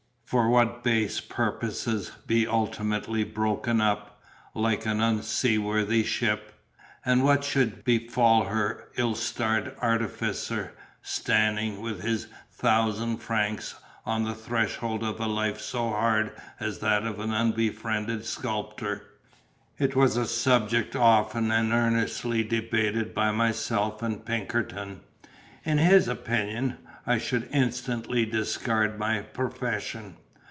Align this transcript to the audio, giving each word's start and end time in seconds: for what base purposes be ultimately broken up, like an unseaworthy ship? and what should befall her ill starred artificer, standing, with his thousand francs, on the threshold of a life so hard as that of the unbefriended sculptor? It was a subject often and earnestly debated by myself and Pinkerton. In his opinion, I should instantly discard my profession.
for 0.25 0.47
what 0.49 0.81
base 0.81 1.19
purposes 1.19 2.09
be 2.25 2.47
ultimately 2.47 3.21
broken 3.21 3.81
up, 3.81 4.21
like 4.53 4.85
an 4.85 5.01
unseaworthy 5.01 6.05
ship? 6.05 6.53
and 7.05 7.21
what 7.21 7.43
should 7.43 7.83
befall 7.83 8.45
her 8.45 8.87
ill 8.95 9.13
starred 9.13 9.75
artificer, 9.81 10.71
standing, 11.01 11.81
with 11.81 12.01
his 12.01 12.27
thousand 12.49 13.17
francs, 13.17 13.75
on 14.05 14.23
the 14.23 14.33
threshold 14.33 15.03
of 15.03 15.19
a 15.19 15.27
life 15.27 15.59
so 15.59 15.89
hard 15.89 16.31
as 16.61 16.79
that 16.79 17.03
of 17.05 17.17
the 17.17 17.23
unbefriended 17.23 18.23
sculptor? 18.25 19.03
It 19.77 19.97
was 19.97 20.15
a 20.15 20.25
subject 20.25 20.95
often 20.95 21.51
and 21.51 21.73
earnestly 21.73 22.41
debated 22.45 23.13
by 23.13 23.31
myself 23.31 24.01
and 24.01 24.25
Pinkerton. 24.25 25.01
In 25.65 25.77
his 25.77 26.07
opinion, 26.07 26.77
I 27.05 27.17
should 27.17 27.49
instantly 27.51 28.25
discard 28.25 28.97
my 28.97 29.21
profession. 29.21 30.15